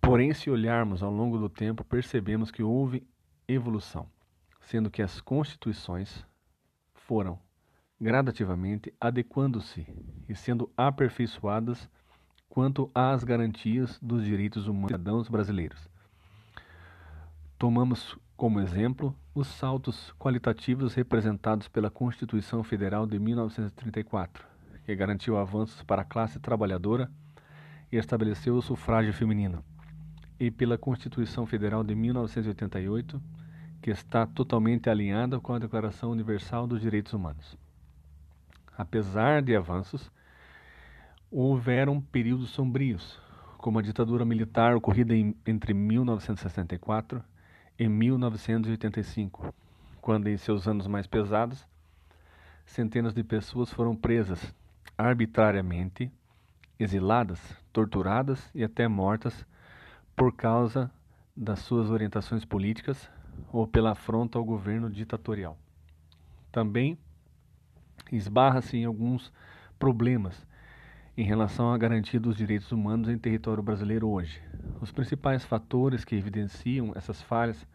Porém, 0.00 0.32
se 0.32 0.50
olharmos 0.50 1.02
ao 1.02 1.12
longo 1.12 1.36
do 1.36 1.48
tempo, 1.50 1.84
percebemos 1.84 2.50
que 2.50 2.62
houve 2.62 3.06
evolução, 3.46 4.08
sendo 4.62 4.90
que 4.90 5.02
as 5.02 5.20
constituições 5.20 6.24
foram 6.94 7.38
gradativamente 8.00 8.92
adequando-se 9.00 9.86
e 10.28 10.34
sendo 10.34 10.70
aperfeiçoadas 10.76 11.88
quanto 12.48 12.90
às 12.94 13.22
garantias 13.22 13.98
dos 14.00 14.24
direitos 14.24 14.66
humanos 14.66 14.90
dos 14.90 14.98
cidadãos 14.98 15.28
brasileiros. 15.28 15.88
Tomamos 17.58 18.18
como 18.40 18.58
exemplo, 18.58 19.14
os 19.34 19.48
saltos 19.48 20.14
qualitativos 20.18 20.94
representados 20.94 21.68
pela 21.68 21.90
Constituição 21.90 22.64
Federal 22.64 23.06
de 23.06 23.18
1934, 23.18 24.42
que 24.86 24.96
garantiu 24.96 25.36
avanços 25.36 25.82
para 25.82 26.00
a 26.00 26.06
classe 26.06 26.40
trabalhadora 26.40 27.10
e 27.92 27.98
estabeleceu 27.98 28.56
o 28.56 28.62
sufrágio 28.62 29.12
feminino, 29.12 29.62
e 30.38 30.50
pela 30.50 30.78
Constituição 30.78 31.44
Federal 31.44 31.84
de 31.84 31.94
1988, 31.94 33.20
que 33.82 33.90
está 33.90 34.26
totalmente 34.26 34.88
alinhada 34.88 35.38
com 35.38 35.52
a 35.52 35.58
Declaração 35.58 36.10
Universal 36.10 36.66
dos 36.66 36.80
Direitos 36.80 37.12
Humanos. 37.12 37.58
Apesar 38.80 39.42
de 39.42 39.54
avanços, 39.54 40.10
houveram 41.30 42.00
períodos 42.00 42.48
sombrios, 42.48 43.20
como 43.58 43.78
a 43.78 43.82
ditadura 43.82 44.24
militar 44.24 44.74
ocorrida 44.74 45.14
em, 45.14 45.36
entre 45.46 45.74
1964 45.74 47.22
em 47.78 47.90
1985, 47.90 49.54
quando, 50.00 50.28
em 50.28 50.36
seus 50.38 50.66
anos 50.66 50.86
mais 50.86 51.06
pesados, 51.06 51.68
centenas 52.64 53.12
de 53.12 53.22
pessoas 53.22 53.70
foram 53.70 53.94
presas 53.94 54.54
arbitrariamente, 54.96 56.10
exiladas, 56.78 57.38
torturadas 57.74 58.50
e 58.54 58.64
até 58.64 58.88
mortas 58.88 59.46
por 60.16 60.34
causa 60.34 60.90
das 61.36 61.58
suas 61.58 61.90
orientações 61.90 62.46
políticas 62.46 63.10
ou 63.52 63.66
pela 63.66 63.90
afronta 63.90 64.38
ao 64.38 64.44
governo 64.44 64.88
ditatorial. 64.88 65.58
Também 66.50 66.98
esbarra-se 68.16 68.76
em 68.76 68.84
alguns 68.84 69.32
problemas 69.78 70.46
em 71.16 71.24
relação 71.24 71.72
à 71.72 71.76
garantia 71.76 72.18
dos 72.18 72.36
direitos 72.36 72.72
humanos 72.72 73.08
em 73.08 73.18
território 73.18 73.62
brasileiro 73.62 74.08
hoje. 74.08 74.40
Os 74.80 74.90
principais 74.90 75.44
fatores 75.44 76.04
que 76.04 76.16
evidenciam 76.16 76.92
essas 76.94 77.20
falhas 77.20 77.66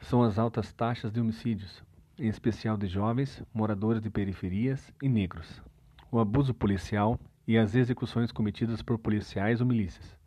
são 0.00 0.22
as 0.22 0.38
altas 0.38 0.72
taxas 0.72 1.12
de 1.12 1.20
homicídios, 1.20 1.82
em 2.18 2.28
especial 2.28 2.76
de 2.76 2.86
jovens, 2.86 3.42
moradores 3.52 4.02
de 4.02 4.10
periferias 4.10 4.92
e 5.02 5.08
negros, 5.08 5.62
o 6.10 6.18
abuso 6.18 6.52
policial 6.52 7.18
e 7.46 7.56
as 7.56 7.74
execuções 7.74 8.32
cometidas 8.32 8.82
por 8.82 8.98
policiais 8.98 9.60
ou 9.60 9.66
milícias, 9.66 10.18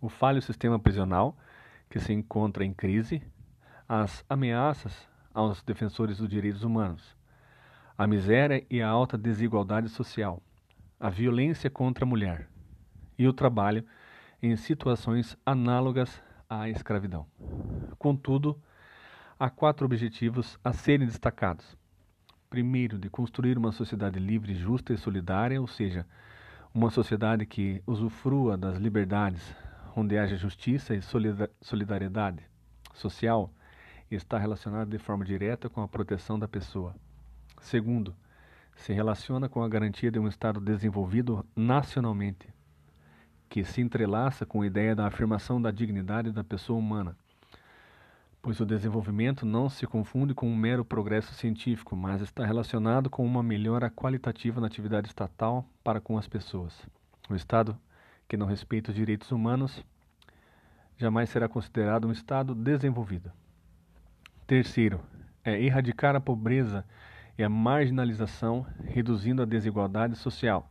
o 0.00 0.08
falho 0.08 0.40
sistema 0.40 0.78
prisional, 0.78 1.36
que 1.90 1.98
se 1.98 2.12
encontra 2.12 2.64
em 2.64 2.72
crise, 2.72 3.22
as 3.88 4.24
ameaças 4.28 5.08
aos 5.32 5.62
defensores 5.62 6.18
dos 6.18 6.28
direitos 6.28 6.62
humanos, 6.62 7.16
a 7.96 8.08
miséria 8.08 8.66
e 8.68 8.82
a 8.82 8.88
alta 8.88 9.16
desigualdade 9.16 9.88
social, 9.88 10.42
a 10.98 11.08
violência 11.08 11.70
contra 11.70 12.04
a 12.04 12.08
mulher 12.08 12.48
e 13.16 13.28
o 13.28 13.32
trabalho 13.32 13.84
em 14.42 14.56
situações 14.56 15.38
análogas 15.46 16.20
à 16.50 16.68
escravidão. 16.68 17.24
Contudo, 17.96 18.60
há 19.38 19.48
quatro 19.48 19.86
objetivos 19.86 20.58
a 20.64 20.72
serem 20.72 21.06
destacados. 21.06 21.76
Primeiro, 22.50 22.98
de 22.98 23.08
construir 23.08 23.56
uma 23.56 23.70
sociedade 23.70 24.18
livre, 24.18 24.54
justa 24.54 24.92
e 24.92 24.98
solidária, 24.98 25.60
ou 25.60 25.68
seja, 25.68 26.04
uma 26.74 26.90
sociedade 26.90 27.46
que 27.46 27.80
usufrua 27.86 28.56
das 28.56 28.76
liberdades, 28.76 29.54
onde 29.96 30.18
haja 30.18 30.36
justiça 30.36 30.96
e 30.96 31.00
solidariedade 31.60 32.42
social, 32.92 33.52
está 34.10 34.36
relacionada 34.36 34.90
de 34.90 34.98
forma 34.98 35.24
direta 35.24 35.68
com 35.68 35.80
a 35.80 35.88
proteção 35.88 36.36
da 36.36 36.48
pessoa. 36.48 36.94
Segundo, 37.64 38.14
se 38.76 38.92
relaciona 38.92 39.48
com 39.48 39.62
a 39.62 39.68
garantia 39.68 40.10
de 40.10 40.18
um 40.18 40.28
Estado 40.28 40.60
desenvolvido 40.60 41.46
nacionalmente, 41.56 42.46
que 43.48 43.64
se 43.64 43.80
entrelaça 43.80 44.44
com 44.44 44.60
a 44.60 44.66
ideia 44.66 44.94
da 44.94 45.06
afirmação 45.06 45.60
da 45.60 45.70
dignidade 45.70 46.30
da 46.30 46.44
pessoa 46.44 46.78
humana, 46.78 47.16
pois 48.42 48.60
o 48.60 48.66
desenvolvimento 48.66 49.46
não 49.46 49.70
se 49.70 49.86
confunde 49.86 50.34
com 50.34 50.46
um 50.46 50.54
mero 50.54 50.84
progresso 50.84 51.32
científico, 51.32 51.96
mas 51.96 52.20
está 52.20 52.44
relacionado 52.44 53.08
com 53.08 53.24
uma 53.24 53.42
melhora 53.42 53.88
qualitativa 53.88 54.60
na 54.60 54.66
atividade 54.66 55.08
estatal 55.08 55.66
para 55.82 56.02
com 56.02 56.18
as 56.18 56.28
pessoas. 56.28 56.78
O 57.30 57.34
Estado 57.34 57.74
que 58.28 58.36
não 58.36 58.46
respeita 58.46 58.90
os 58.90 58.94
direitos 58.94 59.32
humanos 59.32 59.82
jamais 60.98 61.30
será 61.30 61.48
considerado 61.48 62.06
um 62.06 62.12
Estado 62.12 62.54
desenvolvido. 62.54 63.32
Terceiro, 64.46 65.00
é 65.42 65.58
erradicar 65.58 66.14
a 66.14 66.20
pobreza 66.20 66.84
e 67.36 67.42
a 67.42 67.48
marginalização, 67.48 68.66
reduzindo 68.84 69.42
a 69.42 69.46
desigualdade 69.46 70.16
social. 70.16 70.70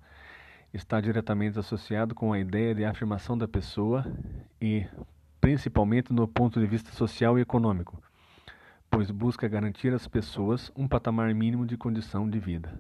Está 0.74 1.00
diretamente 1.00 1.60
associado 1.60 2.16
com 2.16 2.34
a 2.34 2.40
ideia 2.40 2.74
de 2.74 2.86
afirmação 2.86 3.38
da 3.38 3.48
pessoa 3.48 4.06
e, 4.62 4.86
principalmente 5.40 6.12
no 6.12 6.28
ponto 6.28 6.60
de 6.60 6.66
vista 6.66 6.92
social 6.92 7.38
e 7.38 7.42
econômico, 7.42 8.02
pois 8.90 9.12
busca 9.12 9.48
garantir 9.48 9.94
às 9.94 10.08
pessoas 10.08 10.72
um 10.76 10.88
patamar 10.88 11.34
mínimo 11.34 11.66
de 11.66 11.78
condição 11.78 12.30
de 12.30 12.40
vida. 12.40 12.80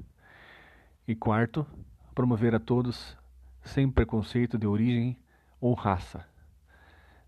E 1.07 1.13
quarto, 1.13 1.67
promover 2.15 2.55
a 2.55 2.59
todos, 2.59 3.17
sem 3.61 3.89
preconceito 3.91 4.57
de 4.57 4.65
origem 4.65 5.17
ou 5.59 5.73
raça, 5.73 6.25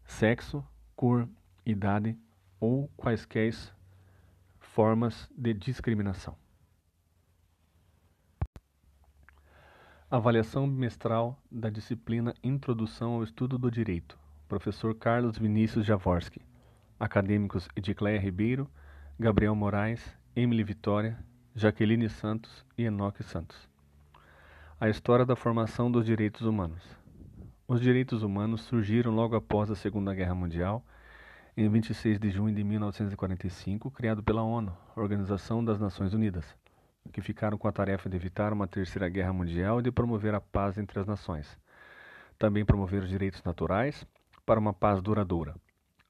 sexo, 0.06 0.66
cor, 0.96 1.28
idade 1.66 2.18
ou 2.60 2.88
quaisquer 2.96 3.54
formas 4.60 5.30
de 5.38 5.54
discriminação. 5.54 6.45
Avaliação 10.10 10.70
bimestral 10.70 11.36
da 11.52 11.68
disciplina 11.68 12.36
Introdução 12.44 13.14
ao 13.14 13.24
Estudo 13.24 13.58
do 13.58 13.72
Direito. 13.72 14.16
Professor 14.48 14.94
Carlos 14.94 15.36
Vinícius 15.36 15.84
Javorski. 15.84 16.42
Acadêmicos 17.00 17.68
Edicléia 17.76 18.20
Ribeiro, 18.20 18.70
Gabriel 19.20 19.56
Moraes, 19.56 20.16
Emily 20.36 20.64
Vitória, 20.64 21.18
Jaqueline 21.56 22.08
Santos 22.08 22.64
e 22.78 22.84
Enoque 22.84 23.24
Santos. 23.24 23.68
A 24.80 24.88
história 24.90 25.26
da 25.26 25.36
formação 25.36 25.92
dos 25.92 26.06
direitos 26.06 26.44
humanos. 26.44 26.84
Os 27.68 27.82
direitos 27.82 28.22
humanos 28.22 28.62
surgiram 28.62 29.12
logo 29.12 29.36
após 29.36 29.72
a 29.72 29.76
Segunda 29.76 30.14
Guerra 30.14 30.36
Mundial 30.36 30.86
em 31.58 31.68
26 31.68 32.20
de 32.20 32.30
junho 32.30 32.54
de 32.54 32.64
1945, 32.64 33.90
criado 33.90 34.22
pela 34.22 34.44
ONU, 34.44 34.72
Organização 34.96 35.66
das 35.66 35.80
Nações 35.80 36.14
Unidas, 36.14 36.46
que 37.12 37.22
ficaram 37.22 37.58
com 37.58 37.68
a 37.68 37.72
tarefa 37.72 38.10
de 38.10 38.16
evitar 38.16 38.52
uma 38.54 38.68
terceira 38.68 39.08
guerra 39.10 39.34
mundial 39.34 39.80
e 39.80 39.84
de 39.84 39.92
promover 39.92 40.34
a 40.34 40.42
paz 40.42 40.78
entre 40.78 41.00
as 41.00 41.08
nações. 41.08 41.58
Também 42.38 42.66
promover 42.66 43.04
os 43.04 43.10
direitos 43.10 43.44
naturais 43.44 44.06
para 44.46 44.60
uma 44.60 44.74
paz 44.74 45.02
duradoura. 45.02 45.56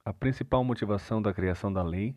A 0.04 0.14
principal 0.14 0.64
motivação 0.64 1.22
da 1.22 1.34
criação 1.34 1.72
da 1.72 1.84
lei 1.84 2.16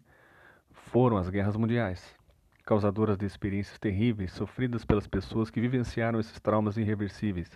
foram 0.71 1.17
as 1.17 1.29
guerras 1.29 1.57
mundiais, 1.57 2.17
causadoras 2.65 3.17
de 3.17 3.27
experiências 3.27 3.79
terríveis 3.79 4.33
sofridas 4.33 4.85
pelas 4.85 5.07
pessoas 5.07 5.51
que 5.51 5.61
vivenciaram 5.61 6.21
esses 6.21 6.41
traumas 6.41 6.77
irreversíveis, 6.77 7.51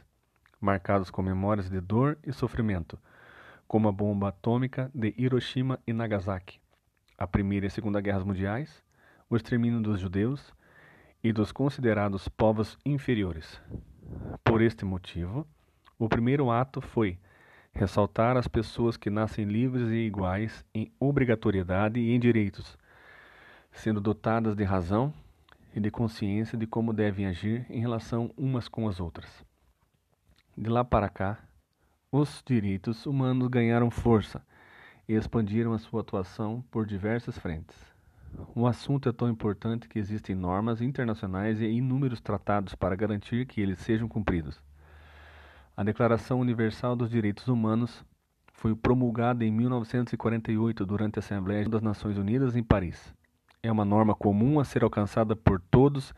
marcados 0.61 1.11
com 1.11 1.23
memórias 1.23 1.69
de 1.69 1.81
dor 1.81 2.19
e 2.25 2.33
sofrimento 2.33 2.99
como 3.73 3.88
a 3.88 3.93
bomba 3.93 4.29
atômica 4.29 4.91
de 4.95 5.14
Hiroshima 5.17 5.81
e 5.87 5.95
Nagasaki, 5.95 6.61
a 7.17 7.26
Primeira 7.26 7.64
e 7.64 7.71
Segunda 7.71 8.02
Guerras 8.02 8.23
Mundiais, 8.23 8.85
o 9.31 9.35
extermínio 9.35 9.81
dos 9.81 9.99
judeus 9.99 10.52
e 11.23 11.33
dos 11.33 11.52
considerados 11.52 12.29
povos 12.29 12.79
inferiores. 12.85 13.61
Por 14.43 14.61
este 14.61 14.85
motivo, 14.85 15.47
o 15.99 16.09
primeiro 16.09 16.50
ato 16.50 16.81
foi 16.81 17.19
ressaltar 17.73 18.37
as 18.37 18.49
pessoas 18.49 18.97
que 18.97 19.09
nascem 19.09 19.45
livres 19.45 19.88
e 19.88 20.07
iguais 20.07 20.64
em 20.75 20.93
obrigatoriedade 20.99 22.00
e 22.00 22.12
em 22.12 22.21
direitos, 22.21 22.76
sendo 23.71 24.00
dotadas 24.00 24.55
de 24.55 24.64
razão 24.64 25.12
e 25.75 25.81
de 25.81 25.91
consciência 25.91 26.59
de 26.59 26.67
como 26.67 26.93
devem 26.93 27.26
agir 27.26 27.64
em 27.71 27.81
relação 27.81 28.31
umas 28.37 28.69
com 28.69 28.88
as 28.88 29.00
outras. 29.00 29.45
De 30.57 30.69
lá 30.69 30.85
para 30.85 31.09
cá, 31.09 31.38
os 32.11 32.43
direitos 32.45 33.07
humanos 33.07 33.49
ganharam 33.49 33.91
força 33.91 34.45
e 35.09 35.14
expandiram 35.14 35.73
a 35.73 35.79
sua 35.79 36.02
atuação 36.02 36.62
por 36.71 36.85
diversas 36.85 37.38
frentes. 37.38 37.92
O 38.55 38.67
assunto 38.67 39.09
é 39.09 39.12
tão 39.12 39.29
importante 39.29 39.89
que 39.89 39.99
existem 39.99 40.35
normas 40.35 40.81
internacionais 40.81 41.61
e 41.61 41.67
inúmeros 41.67 42.21
tratados 42.21 42.75
para 42.75 42.97
garantir 42.97 43.47
que 43.47 43.61
eles 43.61 43.79
sejam 43.79 44.09
cumpridos. 44.09 44.62
A 45.77 45.83
Declaração 45.83 46.40
Universal 46.40 46.95
dos 46.95 47.11
Direitos 47.11 47.49
Humanos 47.49 48.05
foi 48.53 48.75
promulgada 48.75 49.45
em 49.45 49.51
1948 49.51 50.85
durante 50.85 51.18
a 51.18 51.21
Assembleia 51.21 51.68
das 51.68 51.83
Nações 51.83 52.18
Unidas 52.18 52.55
em 52.55 52.62
Paris. 52.62 53.14
É 53.62 53.73
uma 53.73 53.85
norma 53.85 54.14
comum 54.14 54.61
a 54.61 54.64
ser 54.64 54.85
alcançada 54.85 55.35
por 55.35 55.61
todos 55.61 56.12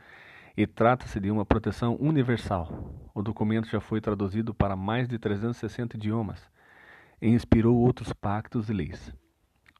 e 0.56 0.66
trata-se 0.66 1.20
de 1.20 1.30
uma 1.30 1.44
proteção 1.44 1.96
universal. 2.00 3.10
O 3.14 3.22
documento 3.22 3.68
já 3.68 3.80
foi 3.80 4.00
traduzido 4.00 4.54
para 4.54 4.76
mais 4.76 5.08
de 5.08 5.18
360 5.18 5.96
idiomas 5.96 6.40
e 7.20 7.28
inspirou 7.28 7.76
outros 7.76 8.12
pactos 8.12 8.68
e 8.68 8.72
leis. 8.72 9.14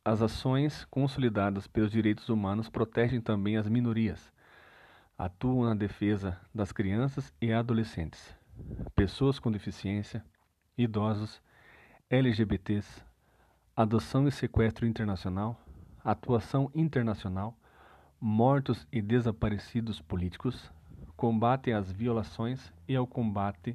As 0.07 0.21
ações 0.21 0.85
consolidadas 0.91 1.67
pelos 1.67 1.91
direitos 1.91 2.29
humanos 2.29 2.69
protegem 2.69 3.23
também 3.23 3.57
as 3.57 3.67
minorias, 3.67 4.31
atuam 5.17 5.65
na 5.65 5.75
defesa 5.75 6.39
das 6.55 6.73
crianças 6.73 7.33
e 7.41 7.51
adolescentes, 7.51 8.37
pessoas 8.95 9.39
com 9.39 9.51
deficiência, 9.51 10.23
idosos, 10.77 11.41
LGBTs, 12.11 13.03
adoção 13.75 14.29
e 14.29 14.31
sequestro 14.31 14.87
internacional, 14.87 15.59
atuação 16.05 16.71
internacional, 16.75 17.57
mortos 18.21 18.87
e 18.93 19.01
desaparecidos 19.01 20.03
políticos, 20.03 20.71
combate 21.17 21.73
às 21.73 21.91
violações 21.91 22.71
e 22.87 22.95
ao 22.95 23.07
combate 23.07 23.75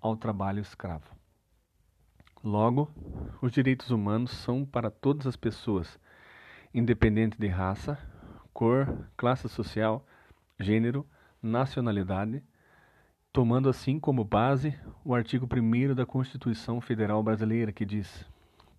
ao 0.00 0.16
trabalho 0.16 0.60
escravo. 0.60 1.15
Logo, 2.46 2.88
os 3.42 3.50
direitos 3.50 3.90
humanos 3.90 4.30
são 4.30 4.64
para 4.64 4.88
todas 4.88 5.26
as 5.26 5.34
pessoas, 5.34 5.98
independente 6.72 7.36
de 7.36 7.48
raça, 7.48 7.98
cor, 8.54 8.86
classe 9.16 9.48
social, 9.48 10.06
gênero, 10.56 11.04
nacionalidade, 11.42 12.40
tomando 13.32 13.68
assim 13.68 13.98
como 13.98 14.22
base 14.22 14.78
o 15.04 15.12
artigo 15.12 15.44
1 15.52 15.92
da 15.92 16.06
Constituição 16.06 16.80
Federal 16.80 17.20
Brasileira, 17.20 17.72
que 17.72 17.84
diz: 17.84 18.24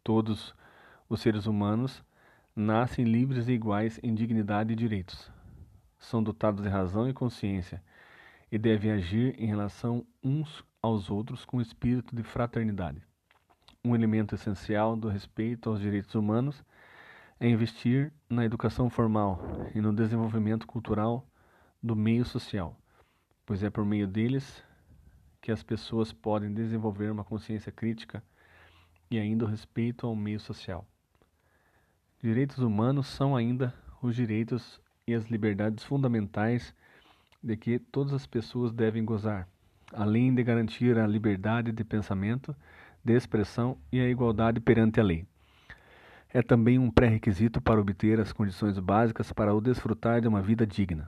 Todos 0.01 0.55
os 1.09 1.19
seres 1.19 1.45
humanos 1.45 2.01
nascem 2.55 3.03
livres 3.03 3.49
e 3.49 3.51
iguais 3.51 3.99
em 4.01 4.15
dignidade 4.15 4.71
e 4.71 4.77
direitos. 4.77 5.29
São 5.99 6.23
dotados 6.23 6.63
de 6.63 6.69
razão 6.69 7.09
e 7.09 7.13
consciência 7.13 7.83
e 8.49 8.57
devem 8.57 8.91
agir 8.91 9.35
em 9.37 9.45
relação 9.45 10.07
uns 10.23 10.63
aos 10.81 11.11
outros 11.11 11.43
com 11.43 11.59
espírito 11.59 12.15
de 12.15 12.23
fraternidade. 12.23 13.06
Um 13.87 13.95
elemento 13.95 14.35
essencial 14.35 14.97
do 14.97 15.07
respeito 15.07 15.69
aos 15.69 15.79
direitos 15.79 16.13
humanos 16.13 16.61
é 17.39 17.47
investir 17.47 18.11
na 18.29 18.43
educação 18.43 18.89
formal 18.89 19.41
e 19.73 19.79
no 19.79 19.93
desenvolvimento 19.93 20.67
cultural 20.67 21.25
do 21.81 21.95
meio 21.95 22.25
social, 22.25 22.77
pois 23.45 23.63
é 23.63 23.69
por 23.69 23.85
meio 23.85 24.05
deles 24.05 24.61
que 25.39 25.53
as 25.53 25.63
pessoas 25.63 26.11
podem 26.11 26.53
desenvolver 26.53 27.09
uma 27.09 27.23
consciência 27.23 27.71
crítica 27.71 28.21
e 29.09 29.17
ainda 29.17 29.45
o 29.45 29.47
respeito 29.47 30.05
ao 30.05 30.13
meio 30.13 30.41
social. 30.41 30.85
Direitos 32.21 32.57
humanos 32.57 33.07
são 33.07 33.37
ainda 33.37 33.73
os 34.01 34.17
direitos 34.17 34.81
e 35.07 35.13
as 35.13 35.27
liberdades 35.27 35.85
fundamentais 35.85 36.75
de 37.41 37.55
que 37.55 37.79
todas 37.79 38.11
as 38.11 38.27
pessoas 38.27 38.73
devem 38.73 39.05
gozar, 39.05 39.47
além 39.93 40.35
de 40.35 40.43
garantir 40.43 40.97
a 40.97 41.07
liberdade 41.07 41.71
de 41.71 41.85
pensamento, 41.85 42.53
de 43.07 43.13
expressão 43.13 43.77
e 43.89 44.01
a 44.01 44.09
igualdade 44.09 44.59
perante 44.59 44.99
a 44.99 45.03
lei. 45.03 45.25
É 46.29 46.41
também 46.41 46.77
um 46.77 46.91
pré-requisito 46.91 47.61
para 47.61 47.79
obter 47.79 48.19
as 48.19 48.33
condições 48.33 48.77
básicas 48.77 49.31
para 49.31 49.55
o 49.55 49.61
desfrutar 49.61 50.19
de 50.19 50.27
uma 50.27 50.41
vida 50.41 50.67
digna. 50.67 51.07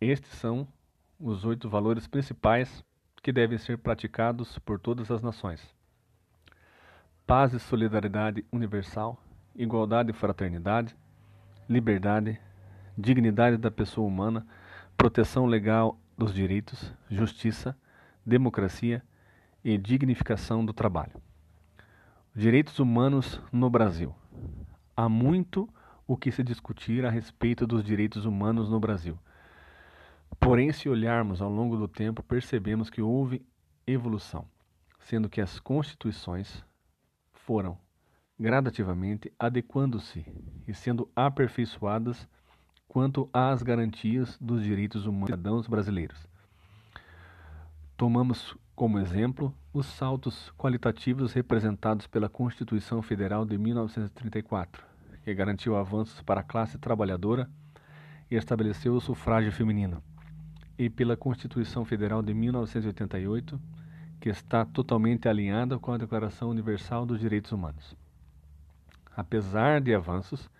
Estes 0.00 0.32
são 0.32 0.66
os 1.18 1.44
oito 1.44 1.68
valores 1.68 2.08
principais 2.08 2.84
que 3.22 3.30
devem 3.30 3.56
ser 3.56 3.78
praticados 3.78 4.58
por 4.58 4.80
todas 4.80 5.08
as 5.12 5.22
nações: 5.22 5.72
paz 7.24 7.54
e 7.54 7.60
solidariedade 7.60 8.44
universal, 8.50 9.16
igualdade 9.54 10.10
e 10.10 10.12
fraternidade, 10.12 10.96
liberdade, 11.68 12.36
dignidade 12.98 13.56
da 13.56 13.70
pessoa 13.70 14.08
humana, 14.08 14.44
proteção 14.96 15.46
legal 15.46 16.00
dos 16.18 16.34
direitos, 16.34 16.92
justiça, 17.08 17.76
democracia 18.24 19.04
e 19.66 19.76
dignificação 19.76 20.64
do 20.64 20.72
trabalho. 20.72 21.20
Direitos 22.32 22.78
humanos 22.78 23.40
no 23.50 23.68
Brasil. 23.68 24.14
Há 24.96 25.08
muito 25.08 25.68
o 26.06 26.16
que 26.16 26.30
se 26.30 26.44
discutir 26.44 27.04
a 27.04 27.10
respeito 27.10 27.66
dos 27.66 27.82
direitos 27.82 28.24
humanos 28.26 28.70
no 28.70 28.78
Brasil. 28.78 29.18
Porém, 30.38 30.72
se 30.72 30.88
olharmos 30.88 31.42
ao 31.42 31.50
longo 31.50 31.76
do 31.76 31.88
tempo, 31.88 32.22
percebemos 32.22 32.88
que 32.88 33.02
houve 33.02 33.44
evolução, 33.84 34.46
sendo 35.00 35.28
que 35.28 35.40
as 35.40 35.58
constituições 35.58 36.64
foram 37.32 37.76
gradativamente 38.38 39.32
adequando-se 39.36 40.24
e 40.68 40.72
sendo 40.72 41.10
aperfeiçoadas 41.16 42.28
quanto 42.86 43.28
às 43.32 43.64
garantias 43.64 44.38
dos 44.40 44.62
direitos 44.62 45.06
humanos 45.06 45.30
dos 45.30 45.36
cidadãos 45.36 45.66
brasileiros. 45.66 46.24
Tomamos 47.96 48.56
como 48.76 48.98
exemplo 48.98 49.54
os 49.72 49.86
saltos 49.86 50.52
qualitativos 50.58 51.32
representados 51.32 52.06
pela 52.06 52.28
Constituição 52.28 53.00
Federal 53.00 53.46
de 53.46 53.56
1934, 53.56 54.84
que 55.24 55.34
garantiu 55.34 55.74
avanços 55.74 56.20
para 56.20 56.42
a 56.42 56.44
classe 56.44 56.76
trabalhadora 56.76 57.48
e 58.30 58.36
estabeleceu 58.36 58.92
o 58.92 59.00
sufrágio 59.00 59.50
feminino, 59.50 60.02
e 60.78 60.90
pela 60.90 61.16
Constituição 61.16 61.86
Federal 61.86 62.22
de 62.22 62.34
1988, 62.34 63.58
que 64.20 64.28
está 64.28 64.66
totalmente 64.66 65.26
alinhada 65.26 65.78
com 65.78 65.92
a 65.92 65.98
Declaração 65.98 66.50
Universal 66.50 67.06
dos 67.06 67.18
Direitos 67.18 67.52
Humanos. 67.52 67.96
Apesar 69.16 69.80
de 69.80 69.94
avanços, 69.94 70.50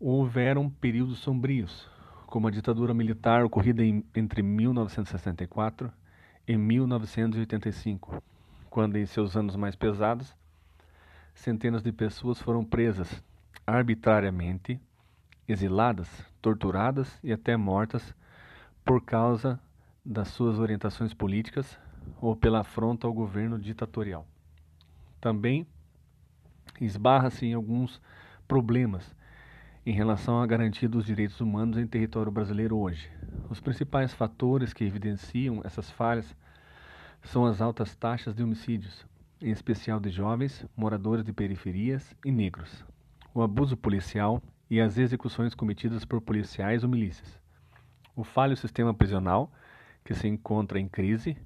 houveram 0.00 0.68
períodos 0.68 1.20
sombrios, 1.20 1.88
como 2.26 2.48
a 2.48 2.50
ditadura 2.50 2.92
militar 2.92 3.44
ocorrida 3.44 3.84
em, 3.84 4.04
entre 4.12 4.42
1964 4.42 5.92
e 6.46 6.56
1985, 6.56 8.22
quando, 8.70 8.96
em 8.96 9.06
seus 9.06 9.36
anos 9.36 9.56
mais 9.56 9.74
pesados, 9.74 10.34
centenas 11.34 11.82
de 11.82 11.92
pessoas 11.92 12.40
foram 12.40 12.64
presas 12.64 13.22
arbitrariamente, 13.66 14.80
exiladas, 15.48 16.08
torturadas 16.40 17.18
e 17.22 17.32
até 17.32 17.56
mortas 17.56 18.14
por 18.84 19.02
causa 19.02 19.58
das 20.04 20.28
suas 20.28 20.58
orientações 20.58 21.12
políticas 21.12 21.78
ou 22.20 22.36
pela 22.36 22.60
afronta 22.60 23.06
ao 23.06 23.12
governo 23.12 23.58
ditatorial. 23.58 24.26
Também 25.20 25.66
esbarra-se 26.80 27.46
em 27.46 27.54
alguns 27.54 28.00
problemas 28.46 29.15
em 29.86 29.92
relação 29.92 30.42
à 30.42 30.46
garantia 30.48 30.88
dos 30.88 31.06
direitos 31.06 31.40
humanos 31.40 31.78
em 31.78 31.86
território 31.86 32.32
brasileiro 32.32 32.76
hoje. 32.76 33.08
Os 33.48 33.60
principais 33.60 34.12
fatores 34.12 34.72
que 34.72 34.82
evidenciam 34.82 35.60
essas 35.62 35.88
falhas 35.88 36.36
são 37.22 37.46
as 37.46 37.60
altas 37.60 37.94
taxas 37.94 38.34
de 38.34 38.42
homicídios, 38.42 39.06
em 39.40 39.52
especial 39.52 40.00
de 40.00 40.10
jovens, 40.10 40.66
moradores 40.76 41.24
de 41.24 41.32
periferias 41.32 42.16
e 42.24 42.32
negros, 42.32 42.84
o 43.32 43.40
abuso 43.42 43.76
policial 43.76 44.42
e 44.68 44.80
as 44.80 44.98
execuções 44.98 45.54
cometidas 45.54 46.04
por 46.04 46.20
policiais 46.20 46.82
ou 46.82 46.90
milícias, 46.90 47.40
o 48.16 48.24
falho 48.24 48.56
sistema 48.56 48.92
prisional, 48.92 49.52
que 50.04 50.14
se 50.14 50.26
encontra 50.26 50.80
em 50.80 50.88
crise, 50.88 51.36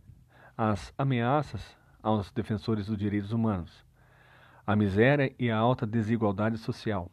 as 0.57 0.95
ameaças 0.97 1.77
aos 2.03 2.31
defensores 2.31 2.87
dos 2.87 2.97
direitos 2.97 3.33
humanos, 3.33 3.85
a 4.67 4.75
miséria 4.75 5.31
e 5.39 5.51
a 5.51 5.59
alta 5.59 5.87
desigualdade 5.87 6.57
social, 6.57 7.11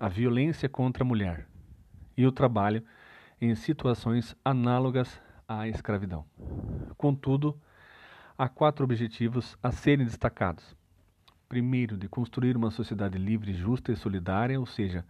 a 0.00 0.08
violência 0.08 0.66
contra 0.66 1.04
a 1.04 1.06
mulher 1.06 1.46
e 2.16 2.26
o 2.26 2.32
trabalho 2.32 2.82
em 3.38 3.54
situações 3.54 4.34
análogas 4.42 5.20
à 5.46 5.68
escravidão. 5.68 6.24
Contudo, 6.96 7.60
há 8.38 8.48
quatro 8.48 8.82
objetivos 8.82 9.58
a 9.62 9.70
serem 9.70 10.06
destacados. 10.06 10.74
Primeiro, 11.46 11.98
de 11.98 12.08
construir 12.08 12.56
uma 12.56 12.70
sociedade 12.70 13.18
livre, 13.18 13.52
justa 13.52 13.92
e 13.92 13.96
solidária, 13.96 14.58
ou 14.58 14.64
seja, 14.64 15.04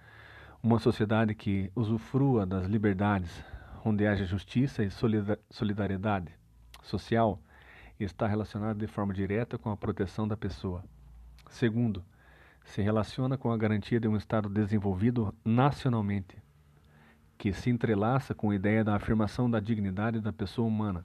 uma 0.61 0.81
sociedade 0.81 1.37
que 1.37 1.71
usufrua 1.77 2.45
das 2.45 2.67
liberdades, 2.67 3.45
onde 3.85 4.09
haja 4.09 4.25
justiça 4.25 4.83
e 4.83 4.91
solidariedade 5.51 6.33
social, 6.83 7.41
está 8.01 8.27
relacionada 8.27 8.79
de 8.79 8.89
forma 8.89 9.15
direta 9.15 9.57
com 9.57 9.71
a 9.71 9.77
proteção 9.77 10.27
da 10.27 10.37
pessoa. 10.37 10.83
Segundo, 11.49 12.05
se 12.65 12.83
relaciona 12.83 13.37
com 13.37 13.51
a 13.51 13.57
garantia 13.57 13.99
de 13.99 14.09
um 14.09 14.17
Estado 14.17 14.49
desenvolvido 14.49 15.35
nacionalmente, 15.45 16.37
que 17.37 17.53
se 17.53 17.71
entrelaça 17.71 18.35
com 18.35 18.51
a 18.51 18.55
ideia 18.55 18.85
da 18.85 18.95
afirmação 18.95 19.51
da 19.51 19.61
dignidade 19.61 20.21
da 20.21 20.33
pessoa 20.33 20.69
humana, 20.69 21.05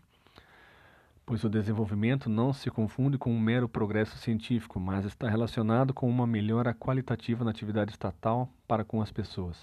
pois 1.25 1.43
o 1.43 1.49
desenvolvimento 1.49 2.29
não 2.29 2.53
se 2.53 2.69
confunde 2.69 3.17
com 3.17 3.31
um 3.31 3.39
mero 3.39 3.67
progresso 3.67 4.17
científico, 4.17 4.79
mas 4.79 5.05
está 5.05 5.29
relacionado 5.29 5.93
com 5.93 6.09
uma 6.09 6.27
melhora 6.27 6.73
qualitativa 6.73 7.43
na 7.43 7.51
atividade 7.51 7.91
estatal 7.91 8.49
para 8.67 8.83
com 8.83 9.01
as 9.01 9.11
pessoas. 9.11 9.57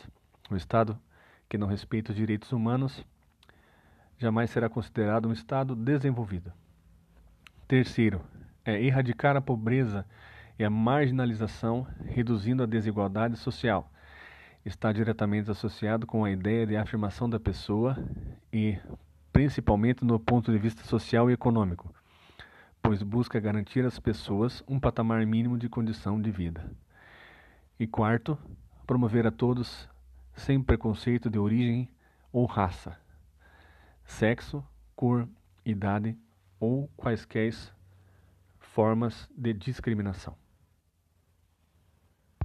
O 0.50 0.56
Estado 0.56 0.98
que 1.48 1.58
não 1.58 1.68
respeita 1.68 2.10
os 2.10 2.16
direitos 2.16 2.50
humanos 2.50 3.04
jamais 4.18 4.50
será 4.50 4.68
considerado 4.68 5.28
um 5.28 5.32
Estado 5.32 5.74
desenvolvido. 5.76 6.52
Terceiro, 7.68 8.22
é 8.64 8.80
erradicar 8.82 9.36
a 9.36 9.40
pobreza 9.40 10.06
e 10.58 10.64
a 10.64 10.70
marginalização, 10.70 11.86
reduzindo 12.04 12.62
a 12.62 12.66
desigualdade 12.66 13.36
social. 13.36 13.90
Está 14.64 14.92
diretamente 14.92 15.50
associado 15.50 16.06
com 16.06 16.24
a 16.24 16.30
ideia 16.30 16.66
de 16.66 16.76
afirmação 16.76 17.28
da 17.28 17.40
pessoa 17.40 17.96
e, 18.52 18.78
principalmente 19.32 20.04
no 20.04 20.20
ponto 20.20 20.52
de 20.52 20.58
vista 20.58 20.84
social 20.84 21.30
e 21.30 21.32
econômico, 21.32 21.92
pois 22.80 23.02
busca 23.02 23.40
garantir 23.40 23.84
às 23.84 23.98
pessoas 23.98 24.62
um 24.68 24.78
patamar 24.78 25.24
mínimo 25.26 25.58
de 25.58 25.68
condição 25.68 26.20
de 26.20 26.30
vida. 26.30 26.70
E 27.78 27.86
quarto, 27.86 28.38
promover 28.86 29.26
a 29.26 29.30
todos 29.30 29.88
sem 30.34 30.62
preconceito 30.62 31.28
de 31.28 31.38
origem 31.38 31.88
ou 32.32 32.46
raça, 32.46 32.96
sexo, 34.04 34.64
cor, 34.94 35.28
idade 35.64 36.16
ou 36.60 36.88
quaisquer 36.96 37.52
formas 38.58 39.28
de 39.36 39.52
discriminação. 39.52 40.41